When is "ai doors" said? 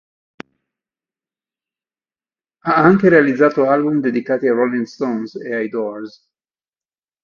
5.53-6.27